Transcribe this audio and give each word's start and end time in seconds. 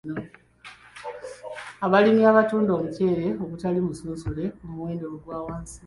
Abalimi 1.85 2.21
batunda 2.37 2.71
omuceere 2.77 3.25
ogutali 3.43 3.79
musunsule 3.87 4.43
ku 4.57 4.63
muwendo 4.71 5.05
ogwa 5.13 5.37
wansi. 5.45 5.77